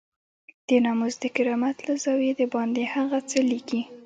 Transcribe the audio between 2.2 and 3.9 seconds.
دباندې هغه څه ليکي.